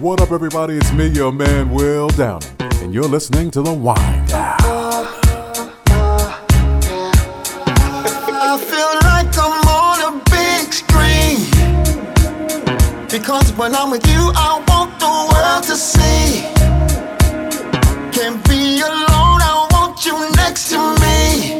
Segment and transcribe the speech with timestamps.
[0.00, 0.76] What up, everybody?
[0.76, 4.56] It's me, your man, Will Downing, and you're listening to The Wind Down.
[8.30, 11.50] I feel like I'm on a big screen.
[13.08, 16.42] Because when I'm with you, I want the world to see.
[18.12, 21.58] Can't be alone, I want you next to me.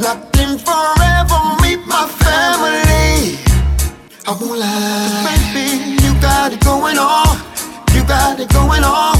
[0.00, 3.38] Locked in forever, meet my family.
[4.26, 5.41] I won't lie.
[6.42, 7.36] Got it going on.
[7.94, 9.11] You got it going on.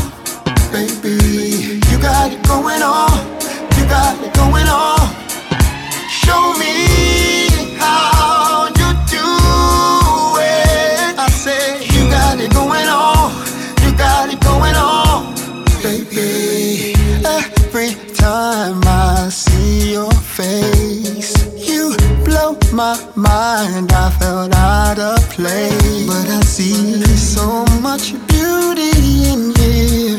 [22.73, 23.93] My mind.
[23.93, 28.93] I felt out of place, but I see so much beauty
[29.33, 30.17] in you.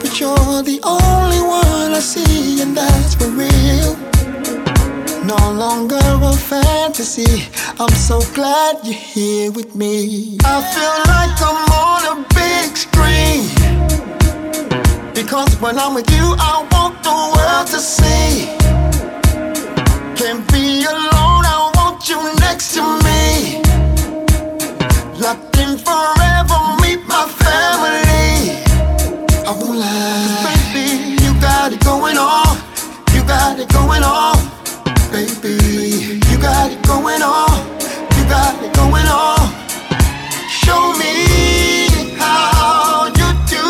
[0.00, 3.96] But you're the only one I see, and that's for real
[5.24, 7.48] no longer a fantasy.
[7.80, 10.38] I'm so glad you're here with me.
[10.44, 13.42] I feel like I'm on a big screen.
[15.14, 18.46] Because when I'm with you, I want the world to see.
[20.16, 21.13] Can't be alone,
[22.54, 23.60] next to me.
[25.18, 28.62] Locked in forever, meet my family.
[29.48, 30.44] I won't lie.
[30.46, 30.86] Baby,
[31.24, 32.56] you got it going on.
[33.12, 34.36] You got it going on
[35.10, 36.20] baby.
[36.28, 37.54] You got it going on.
[38.16, 39.42] You got it going on.
[40.62, 41.14] Show me
[42.18, 43.66] how you do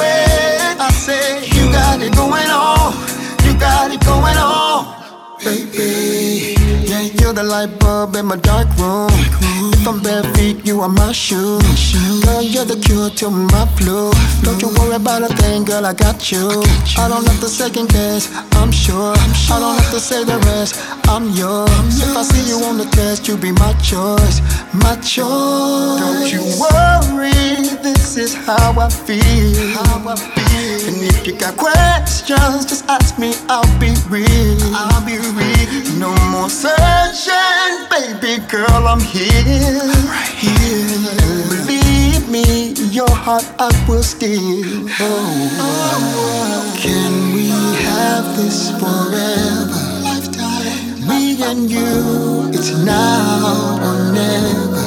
[0.00, 0.76] it.
[0.80, 2.92] I say you got it going on.
[3.44, 4.80] You got it going on,
[5.44, 5.95] baby.
[7.46, 9.08] Light bulb in my dark room.
[9.72, 11.60] If I'm bare feet, you are my shoe.
[12.24, 14.10] Girl, you're the cure to my flu.
[14.42, 16.64] Don't you worry about a thing, girl, I got you.
[16.98, 19.14] I don't have to second guess, I'm sure.
[19.14, 20.74] I don't have to say the rest,
[21.06, 21.70] I'm yours.
[22.02, 24.40] If I see you on the test, you be my choice,
[24.74, 26.00] my choice.
[26.02, 27.30] Don't you worry,
[27.80, 29.54] this is how I feel.
[29.78, 30.88] How I feel.
[30.88, 34.58] And if you got questions, just ask me, I'll be real.
[34.74, 35.66] I'll be real.
[35.98, 37.35] No more searching,
[37.90, 39.30] baby girl, I'm here.
[40.10, 41.66] Right here.
[41.66, 42.44] Believe me,
[42.92, 44.88] your heart I will steal.
[45.00, 47.48] Oh, can we
[47.86, 49.82] have this forever?
[51.08, 54.86] Me and you, it's now or never.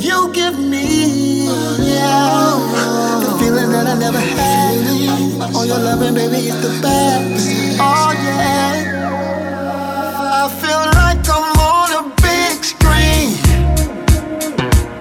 [0.00, 1.46] You give me,
[1.78, 2.58] yeah,
[3.22, 4.76] the feeling that I never had.
[5.54, 7.78] Oh, your loving, baby, is the best.
[7.80, 8.96] Oh, yeah.
[10.40, 13.36] I feel like I'm on a big screen.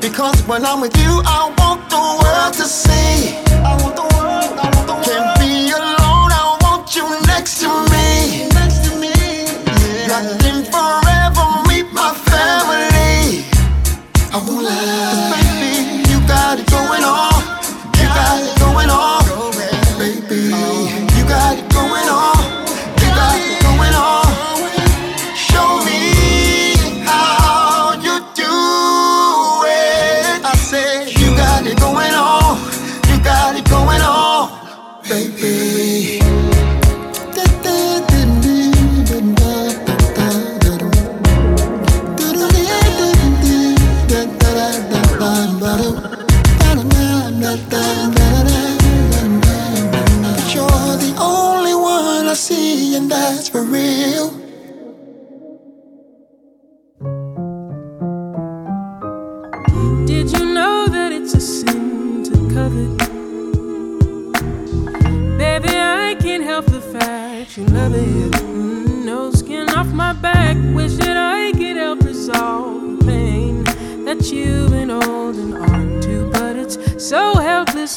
[0.02, 3.38] Because when I'm with you, I want the world to see.
[3.64, 5.06] I want the world, I want the world.
[5.06, 8.48] Can't be alone, I want you next to me.
[8.54, 9.14] Next to me,
[10.08, 10.12] yeah.
[10.12, 13.46] Locked forever, meet my family.
[14.34, 15.47] I won't.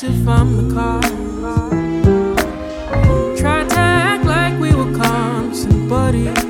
[0.03, 1.11] If I'm the cause.
[3.39, 6.45] Tried to act like we were constant buddies.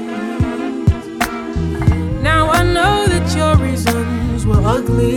[2.22, 5.16] Now I know that your reasons were ugly.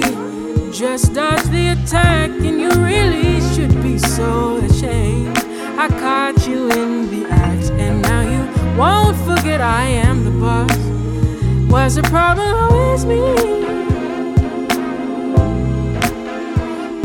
[0.72, 5.38] Just dodge the attack, and you really should be so ashamed.
[5.78, 11.72] I caught you in the act, and now you won't forget I am the boss.
[11.72, 13.73] Was the problem always me?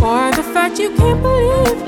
[0.09, 1.81] for the fact you can't believe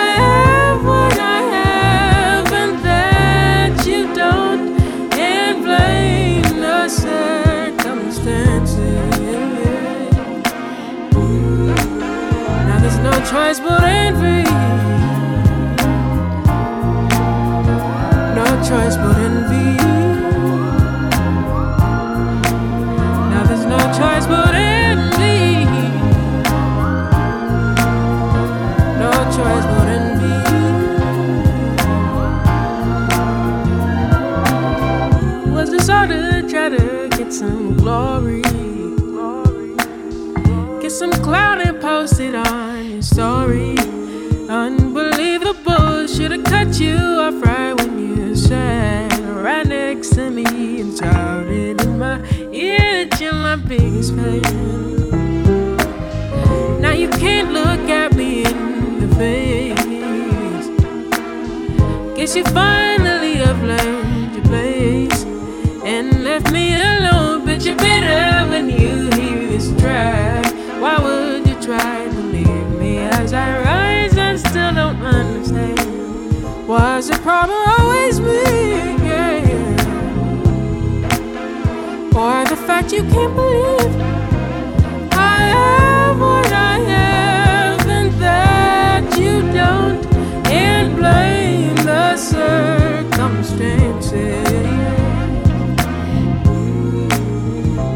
[0.00, 4.62] I have what I have and that you don't,
[5.30, 8.46] and blame the circumstances.
[12.68, 14.42] Now there's no choice but envy,
[18.38, 19.17] no choice but.
[35.54, 38.42] Was this all to get some glory?
[40.80, 43.76] Get some clout and post it on your story.
[44.48, 51.80] Unbelievable, should've cut you off right when you sat right next to me and shouted
[51.80, 52.18] in my
[52.50, 54.87] ear that you're my biggest fan.
[62.28, 65.24] Guess you finally have learned your place
[65.82, 67.46] and left me alone.
[67.46, 70.44] But you're better when you hear this track.
[70.78, 76.68] Why would you try to leave me as I rise and still don't understand?
[76.68, 78.42] Was the problem always me?
[79.08, 79.40] Yeah.
[82.14, 84.02] Or the fact you can't believe
[85.12, 85.87] I have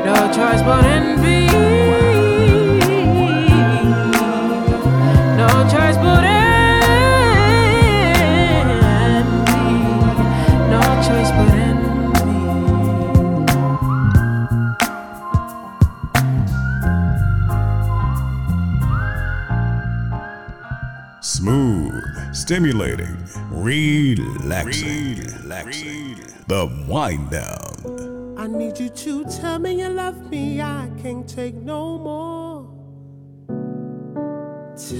[0.04, 0.91] No choice but envy.
[22.52, 23.16] Stimulating,
[23.50, 25.16] relaxing.
[25.40, 26.16] relaxing.
[26.48, 28.34] The wind down.
[28.36, 30.60] I need you to tell me you love me.
[30.60, 32.68] I can't take no more.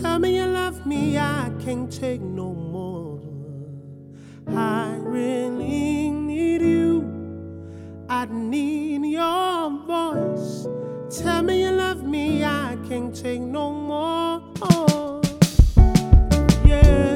[0.01, 1.19] Tell me you love me.
[1.19, 3.21] I can't take no more.
[4.49, 7.05] I really need you.
[8.09, 10.67] I need your voice.
[11.23, 12.45] Tell me you love me.
[12.45, 14.43] I can't take no more.
[14.63, 15.21] Oh,
[16.65, 17.12] yeah, yeah,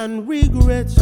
[0.00, 0.99] and regrets,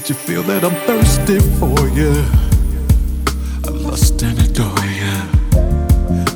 [0.00, 2.12] made you feel that I'm thirsty for you.
[3.66, 5.16] I lust and adore you.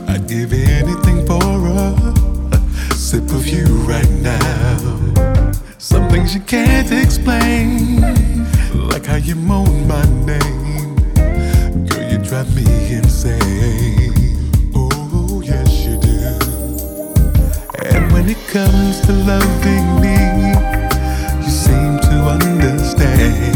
[0.06, 4.76] I'd give anything for a sip of you right now.
[5.78, 8.02] Some things you can't explain,
[8.90, 10.96] like how you moan my name.
[11.86, 14.12] Girl, you drive me insane.
[14.74, 16.18] Oh, yes, you do.
[17.86, 20.18] And when it comes to loving me,
[21.44, 23.53] you seem to understand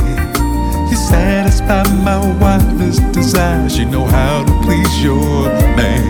[1.08, 3.78] satisfy my wildest desires.
[3.78, 5.44] You know how to please your
[5.76, 6.04] man.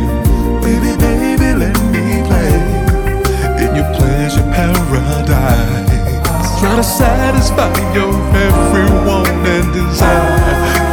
[0.63, 2.55] Baby, baby, let me play
[3.63, 5.89] in your pleasure paradise.
[6.61, 10.88] Try to satisfy your every want and desire.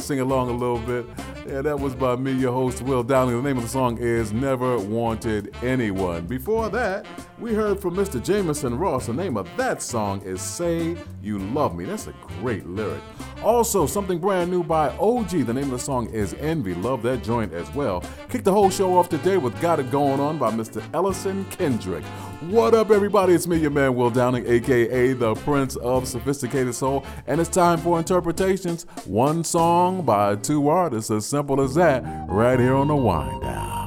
[0.00, 1.06] Sing along a little bit.
[1.46, 3.36] Yeah, that was by me, your host, Will Downing.
[3.36, 6.26] The name of the song is Never Wanted Anyone.
[6.26, 7.06] Before that,
[7.38, 8.22] we heard from Mr.
[8.22, 9.06] Jameson Ross.
[9.06, 11.84] The name of that song is Say You Love Me.
[11.84, 13.02] That's a great lyric.
[13.42, 15.30] Also, something brand new by OG.
[15.30, 16.74] The name of the song is Envy.
[16.74, 18.04] Love that joint as well.
[18.28, 20.82] Kick the whole show off today with Got It Going On by Mr.
[20.94, 22.04] Ellison Kendrick.
[22.48, 23.34] What up, everybody?
[23.34, 27.78] It's me, your man, Will Downing, aka the Prince of Sophisticated Soul, and it's time
[27.78, 28.84] for interpretations.
[29.06, 33.81] One song by two artists, as simple as that, right here on the Wind Down.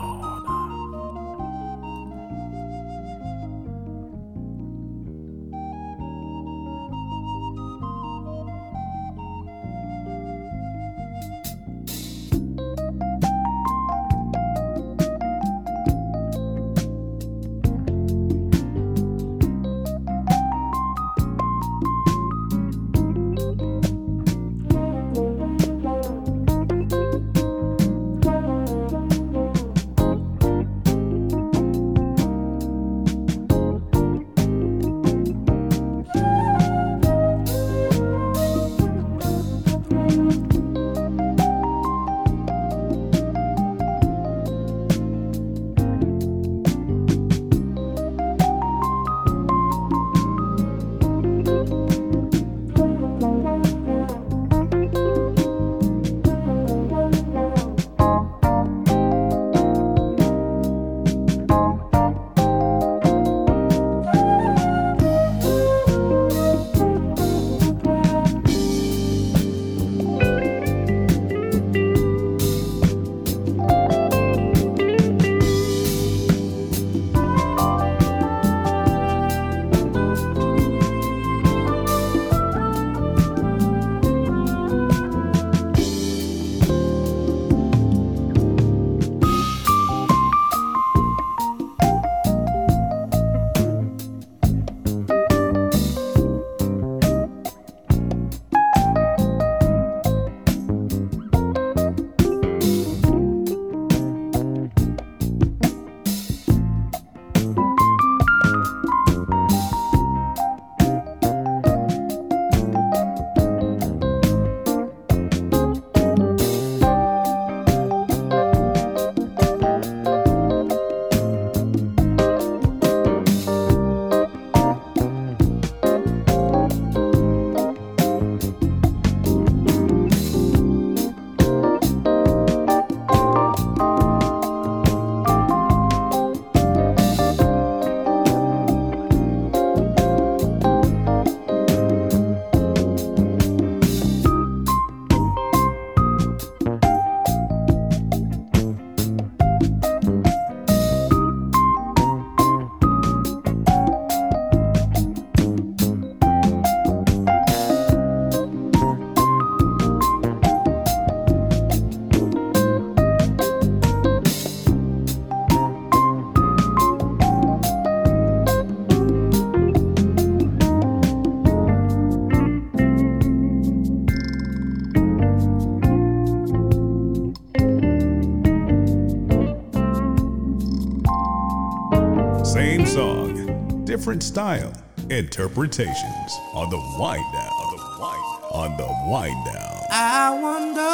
[184.05, 184.71] Different style
[185.09, 187.49] interpretations on the wind down.
[187.49, 189.81] On the wind, on the wind down.
[189.89, 190.93] I wonder.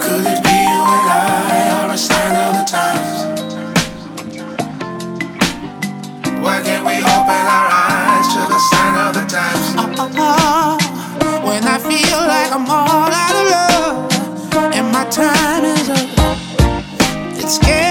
[0.00, 3.16] Could it be you and I are a sign of the times?
[6.40, 9.76] Why can't we open our eyes to the sign of the times?
[9.76, 11.46] Oh, oh, oh.
[11.46, 16.08] When I feel like I'm all out of love and my time is up,
[17.36, 17.83] it scares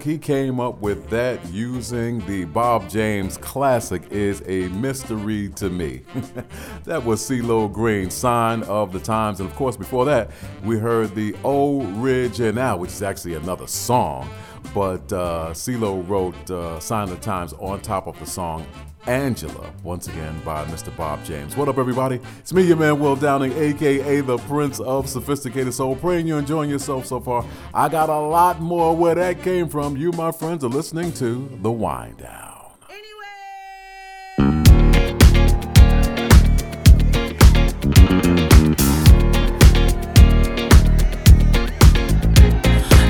[0.00, 5.70] music he came up with that using the Bob James classic is a mystery to
[5.70, 6.02] me.
[6.84, 9.40] that was CeeLo Green, Sign of the Times.
[9.40, 10.30] And of course, before that,
[10.64, 14.28] we heard the Original, which is actually another song.
[14.74, 18.66] But uh, CeeLo wrote uh, Sign of the Times on top of the song
[19.06, 20.94] Angela, once again by Mr.
[20.96, 21.56] Bob James.
[21.56, 22.20] What up, everybody?
[22.38, 25.96] It's me, your man Will Downing, aka the Prince of Sophisticated Soul.
[25.96, 27.44] Praying you're enjoying yourself so far.
[27.72, 29.96] I got a lot more where that came from.
[29.96, 32.48] You, my friends, are listening to The Wind Down.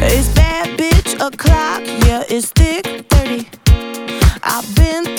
[0.02, 3.48] It's bad bitch o'clock, yeah, it's thick 30.
[4.42, 5.09] I've been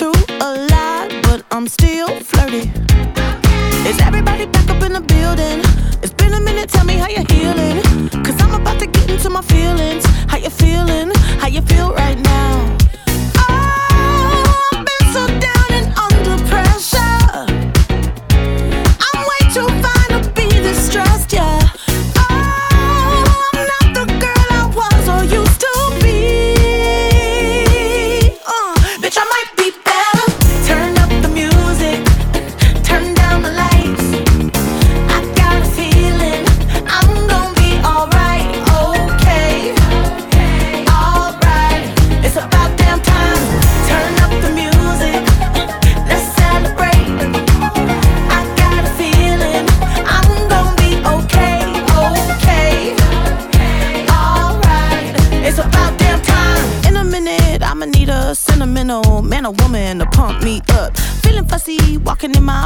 [9.76, 10.11] feelings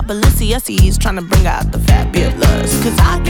[0.07, 2.83] Balenciennes trying to bring out the fabulous.
[2.83, 3.26] Cause I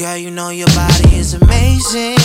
[0.00, 2.16] Girl, you know your body is amazing.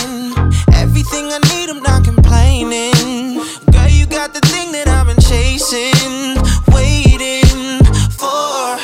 [0.72, 3.36] Everything I need, I'm not complaining.
[3.70, 6.40] Girl, you got the thing that I've been chasing,
[6.72, 7.84] waiting
[8.16, 8.80] for.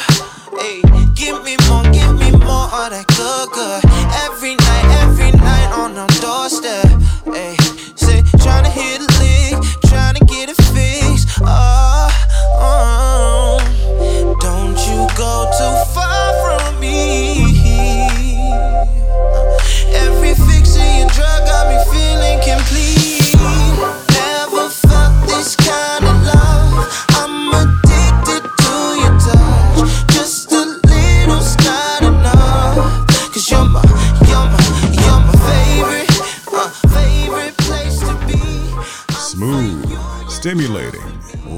[0.60, 0.82] Hey,
[1.14, 3.80] give me more, give me more of that good, good.
[4.28, 6.84] Every night, every night on the doorstep.
[7.32, 7.56] Hey,
[7.96, 9.56] say, trying to hit a lick,
[9.88, 11.40] trying to get it fixed.
[11.40, 12.12] Oh,
[12.60, 12.91] uh,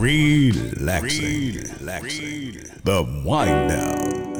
[0.04, 1.64] Relaxing.
[1.80, 2.56] Relaxing.
[2.84, 4.34] The wind down.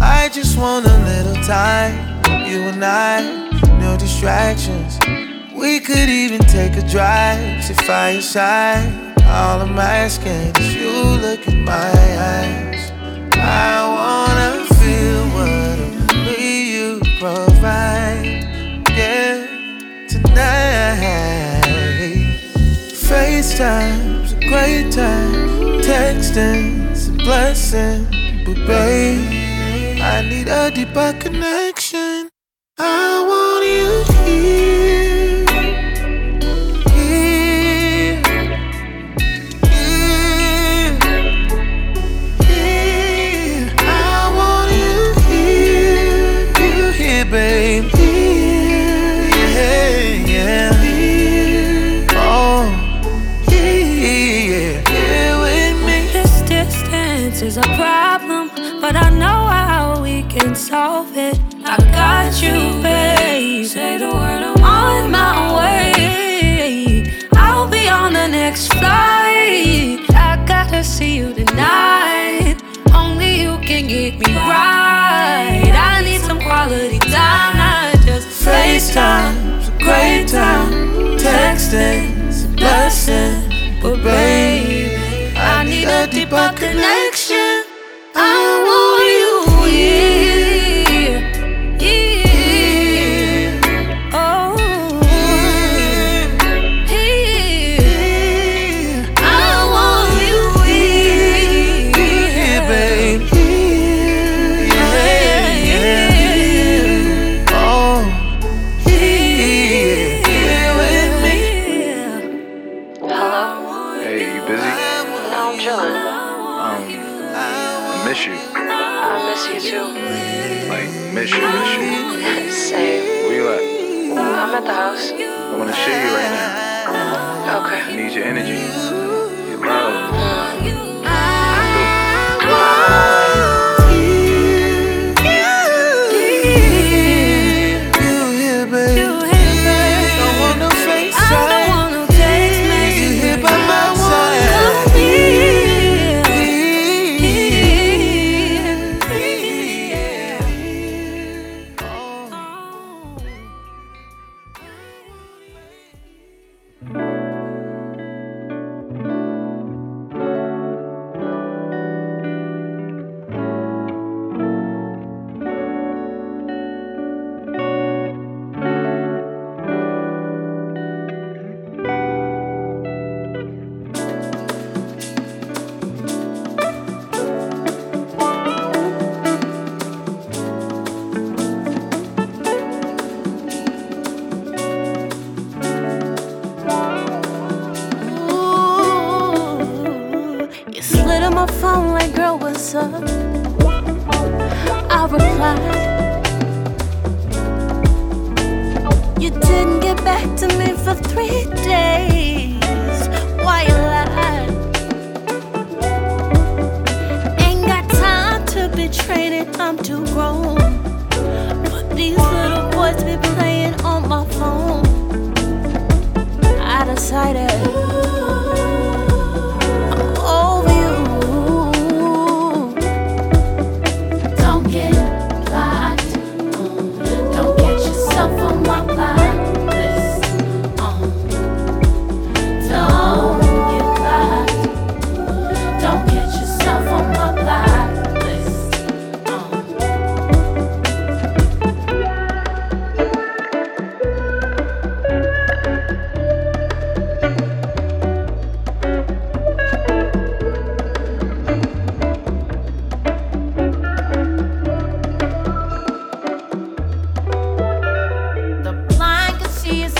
[0.00, 4.98] I just want a little time, you and I, no distractions.
[5.56, 9.14] We could even take a drive to fireside.
[9.24, 12.92] All of my skin is you look in my eyes.
[13.32, 15.78] I wanna feel what
[16.14, 18.44] only you provide.
[18.90, 19.46] Yeah,
[20.08, 21.46] tonight.
[23.08, 25.80] FaceTime's a great time.
[25.80, 28.04] Texting's a blessing.
[28.44, 32.28] But babe, I need a deeper connection.
[32.78, 33.35] I want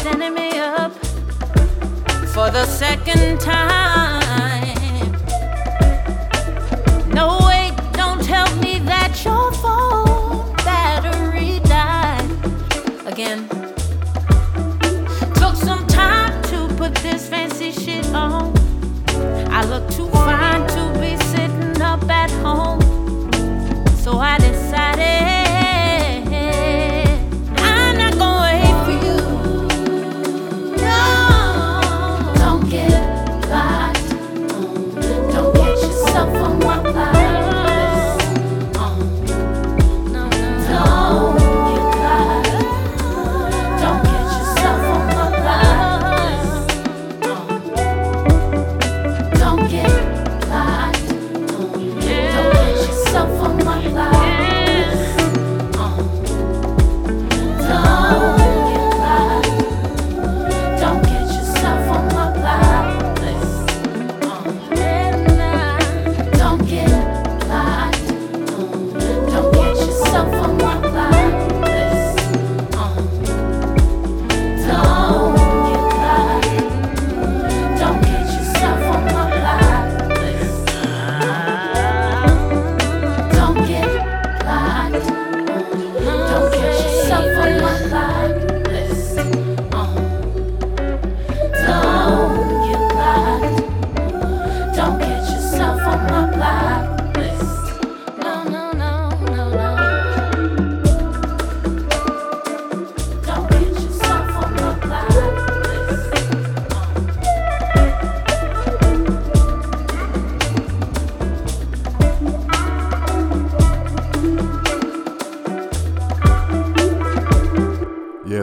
[0.07, 0.93] Setting me up
[2.33, 4.06] for the second time.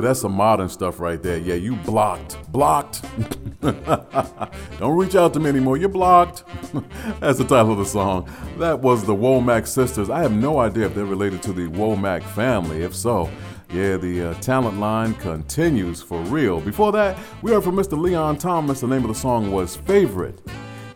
[0.03, 1.37] that's some modern stuff right there.
[1.37, 2.51] Yeah, you blocked.
[2.51, 3.03] Blocked.
[3.61, 5.77] Don't reach out to me anymore.
[5.77, 6.43] You're blocked.
[7.19, 8.29] that's the title of the song.
[8.59, 10.09] That was the Womack Sisters.
[10.09, 12.83] I have no idea if they're related to the Womack family.
[12.83, 13.29] If so,
[13.71, 16.61] yeah, the uh, talent line continues for real.
[16.61, 17.97] Before that, we heard from Mr.
[17.97, 18.81] Leon Thomas.
[18.81, 20.39] The name of the song was Favorite.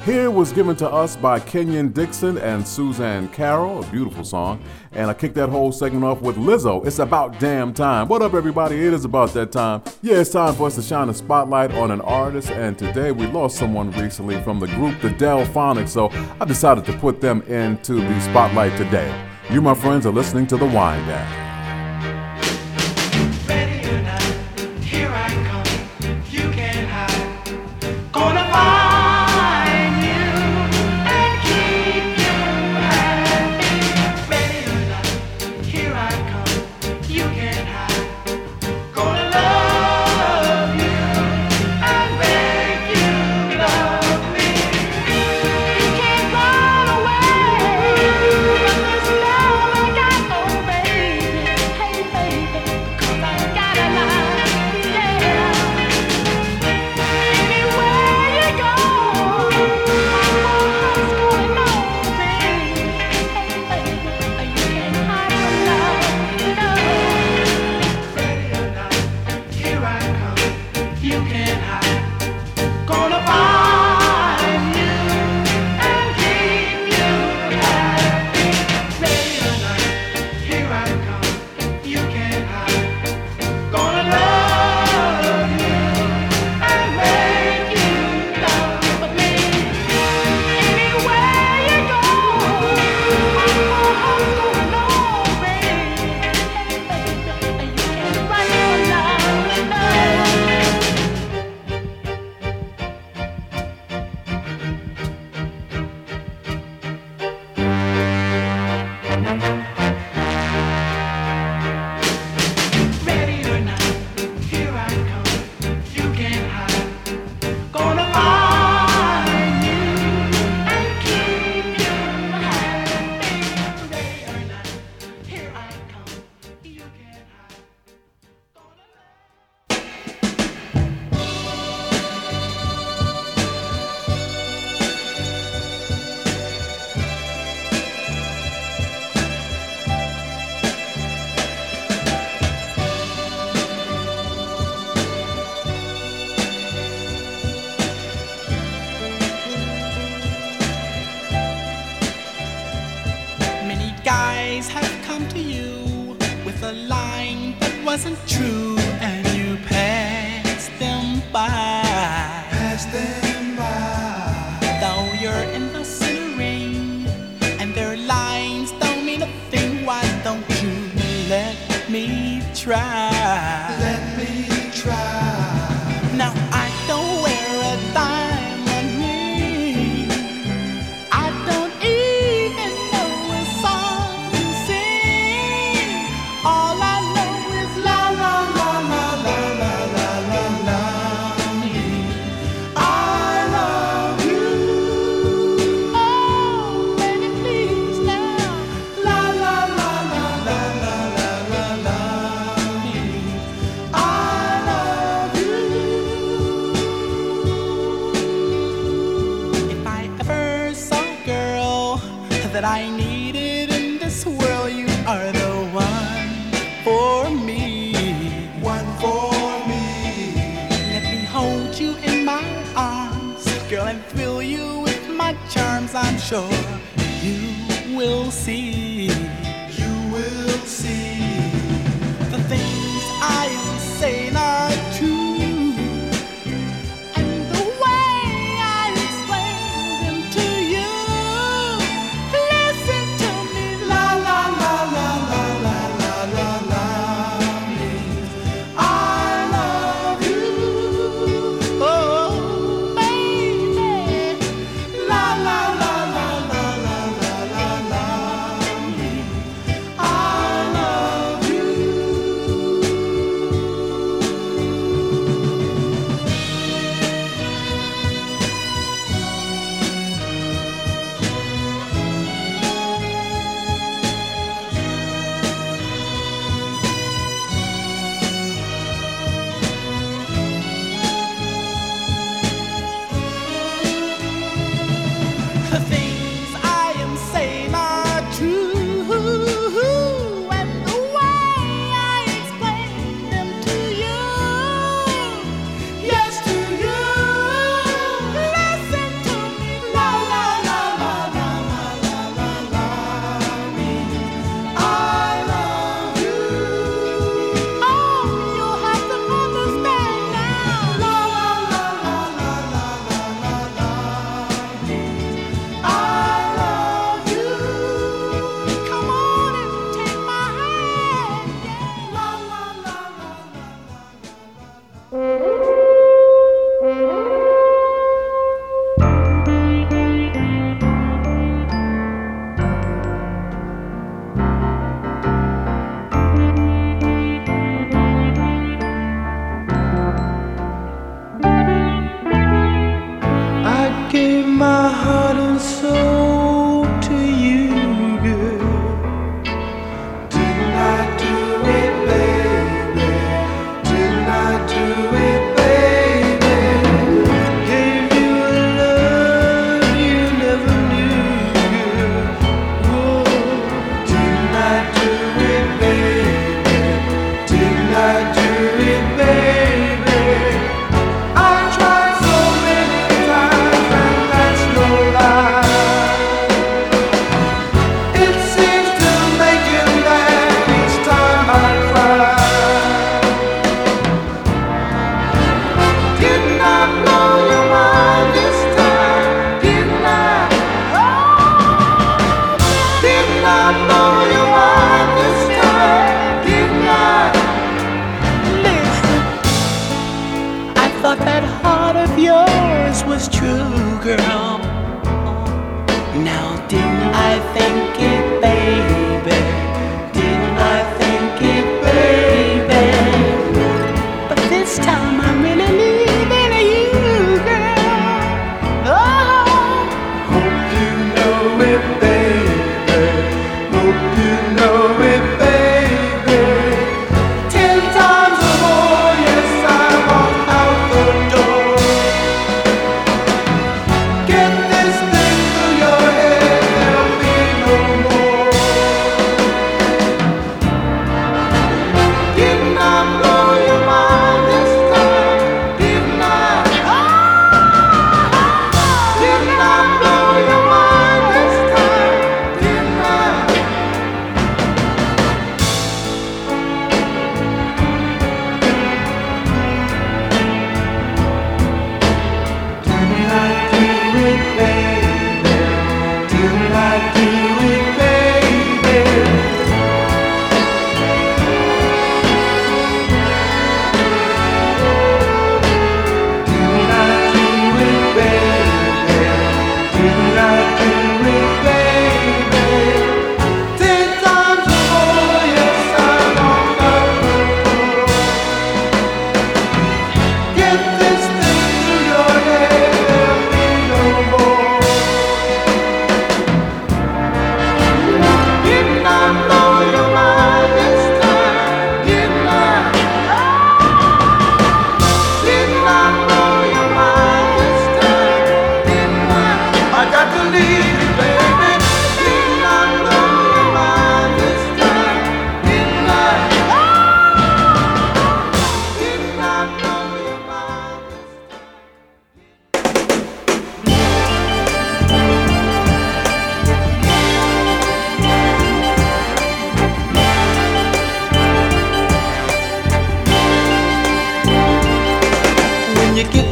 [0.08, 4.64] Here was given to us by Kenyon Dixon and Suzanne Carroll, a beautiful song.
[4.98, 6.84] And I kicked that whole segment off with Lizzo.
[6.84, 8.08] It's about damn time.
[8.08, 8.84] What up, everybody?
[8.84, 9.84] It is about that time.
[10.02, 12.50] Yeah, it's time for us to shine a spotlight on an artist.
[12.50, 15.89] And today we lost someone recently from the group The Delfonics.
[15.89, 16.10] So
[16.41, 19.14] I decided to put them into the spotlight today.
[19.52, 21.47] You, my friends, are listening to The Wind Down.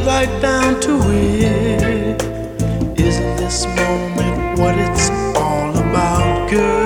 [0.06, 2.22] Right down to it,
[3.00, 6.85] isn't this moment what it's all about, girl?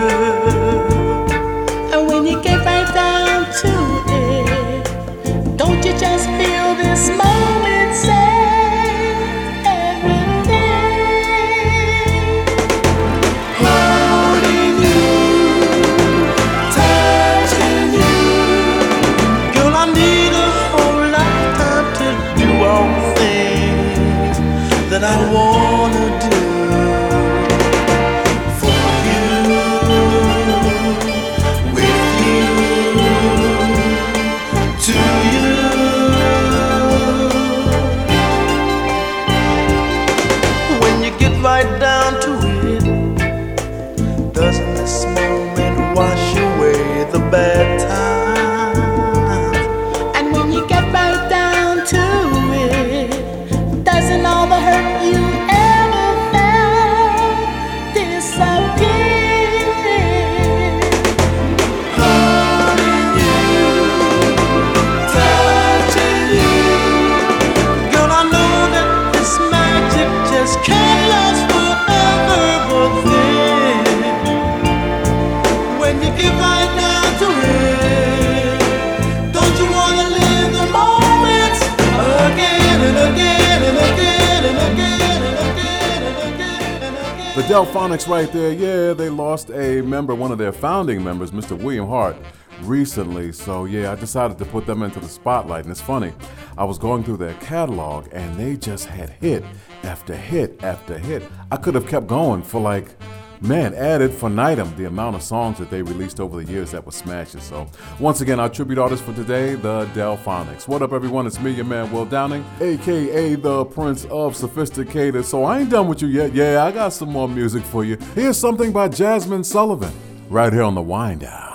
[87.51, 91.61] Delfonics right there, yeah, they lost a member, one of their founding members, Mr.
[91.61, 92.15] William Hart,
[92.63, 93.33] recently.
[93.33, 95.65] So yeah, I decided to put them into the spotlight.
[95.65, 96.13] And it's funny,
[96.57, 99.43] I was going through their catalog and they just had hit
[99.83, 101.25] after hit after hit.
[101.51, 102.95] I could have kept going for like,
[103.41, 106.93] man, ad infinitum the amount of songs that they released over the years that were
[106.93, 107.43] smashes.
[107.43, 107.67] So
[107.99, 110.69] once again, our tribute artist for today, the Delfonics.
[110.69, 111.27] What up, everyone?
[111.27, 115.25] It's me, your man Will Downing, aka the Prince of Sophisticated.
[115.25, 116.35] So I ain't done with you yet.
[116.35, 117.97] Yeah, I got some more music for you.
[118.15, 119.93] Here's something by Jazmine Sullivan,
[120.29, 121.49] right here on the Wind Down.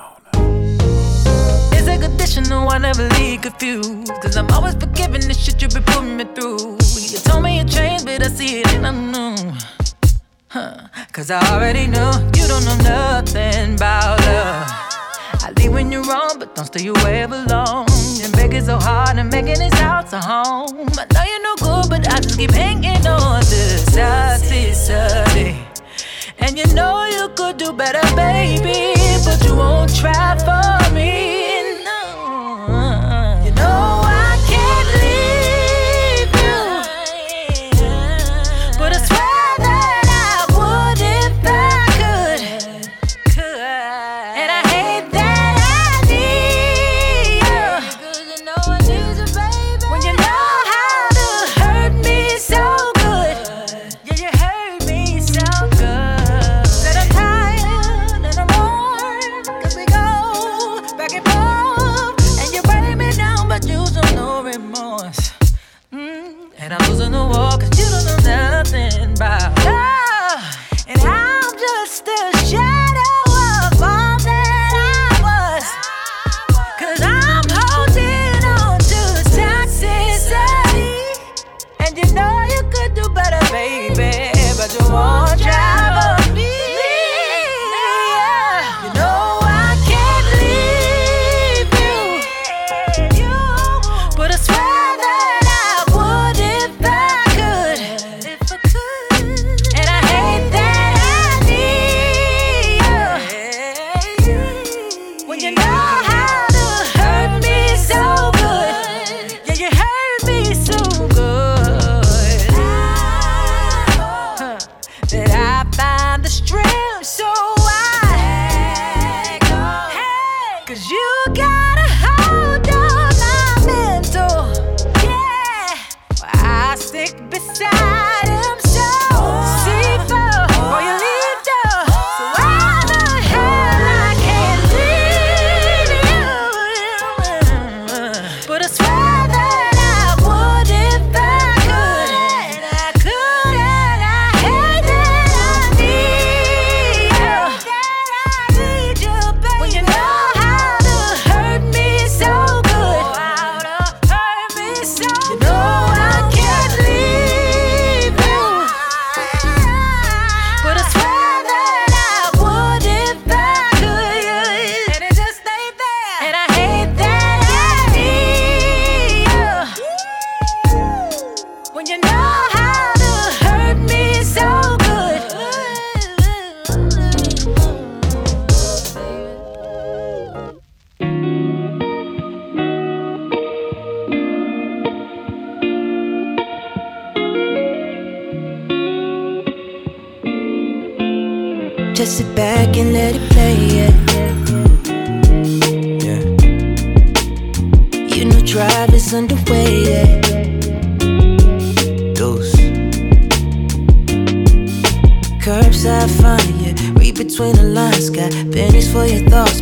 [1.71, 4.11] It's a I never leave confused.
[4.21, 6.77] Cause I'm always forgiving the shit you been putting me through.
[7.11, 9.34] You told me you changed, but I see it and I know.
[11.11, 14.63] Cause I already know you don't know nothing about love.
[15.43, 17.85] I leave when you're wrong, but don't stay away long.
[18.23, 20.87] And begging so hard and making this house a home.
[20.97, 25.57] I know you're no good, but I just keep hanging on to toxicity.
[26.39, 28.93] And you know you could do better, baby,
[29.25, 31.24] but you won't try for me.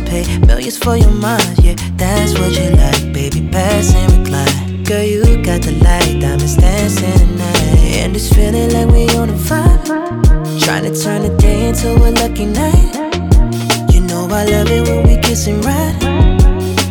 [0.06, 1.58] pay millions for your mind.
[1.62, 3.48] Yeah, that's what you like, baby.
[3.50, 4.84] Pass and recline.
[4.84, 8.00] Girl, you got the light, diamonds dancing tonight.
[8.00, 9.84] And it's feeling like we on a vibe.
[10.64, 12.94] Trying to turn the day into a lucky night.
[13.92, 15.96] You know I love it when we kissing right.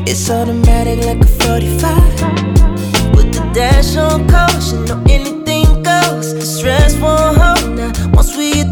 [0.08, 3.16] It's automatic like a 45.
[3.16, 6.34] With the dash on caution, you know anything goes.
[6.34, 7.92] The stress won't hold now.
[8.14, 8.64] Once we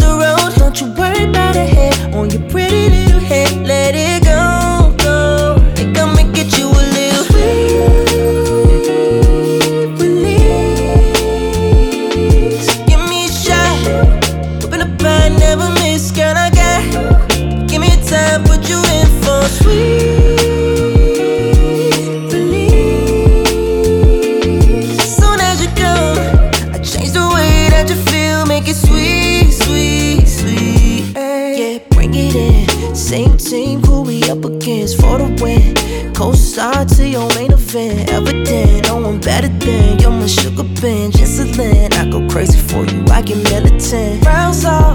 [0.74, 4.21] don't you worry about a hair on your pretty little head, let it
[43.22, 44.26] I get militant.
[44.26, 44.91] Rounds off.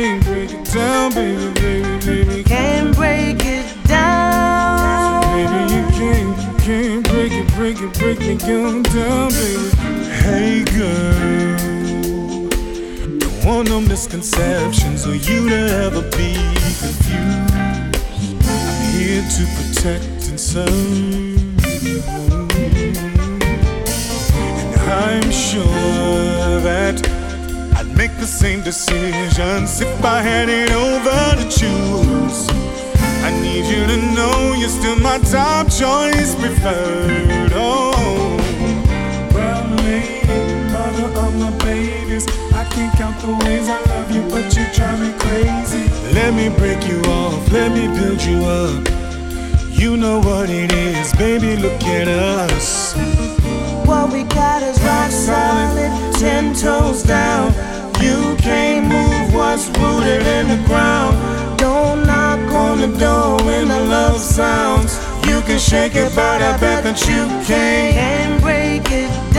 [0.00, 2.44] break, break it down, baby, baby, baby.
[2.44, 5.20] Can't break it down.
[5.22, 8.18] Baby, you can't, can't break it, break it, break
[8.84, 9.70] down, baby.
[10.22, 12.48] Hey, girl.
[13.18, 16.34] Don't want no misconceptions or you to ever be
[16.80, 17.54] confused.
[18.48, 20.70] I'm here to protect and serve.
[24.62, 27.09] And I'm sure that
[28.20, 32.48] the same decisions if I had it over to choose.
[33.24, 37.52] I need you to know you're still my top choice, preferred.
[37.54, 38.36] Oh,
[39.32, 40.20] well, lady,
[40.70, 45.00] mother of my babies, I can't count the ways I love you, but you drive
[45.00, 45.88] me crazy.
[46.12, 48.86] Let me break you off, let me build you up.
[49.70, 52.94] You know what it is, baby, look at us.
[53.86, 57.69] What we got is rock solid, ten toes down.
[58.00, 61.16] You can't move what's rooted in the ground.
[61.58, 64.98] Don't knock on the door when the love sounds.
[65.26, 68.40] You can shake it, but I bet that you can't.
[68.42, 69.29] Break it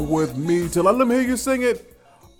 [0.00, 1.90] with me till I let me hear you sing it.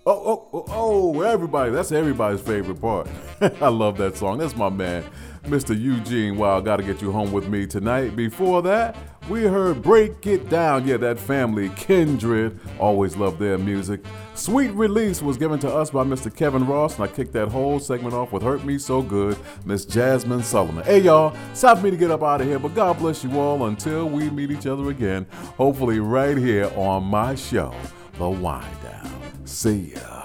[0.07, 1.71] Oh, oh, oh, oh, everybody.
[1.71, 3.09] That's everybody's favorite part.
[3.41, 4.37] I love that song.
[4.37, 5.03] That's my man,
[5.45, 5.79] Mr.
[5.79, 6.67] Eugene Wilde.
[6.67, 8.15] Gotta get you home with me tonight.
[8.15, 8.97] Before that,
[9.31, 10.87] we heard Break It Down.
[10.87, 12.61] Yeah, that family, Kindred.
[12.79, 14.05] Always love their music.
[14.35, 16.35] Sweet Release was given to us by Mr.
[16.35, 19.87] Kevin Ross, and I kicked that whole segment off with Hurt Me So Good, Miss
[19.87, 20.83] Jazmine Sullivan.
[20.83, 23.23] Hey, y'all, it's time for me to get up out of here, but God bless
[23.23, 25.25] you all until we meet each other again,
[25.57, 27.73] hopefully right here on my show,
[28.19, 29.47] The Wind Down.
[29.47, 30.24] See ya.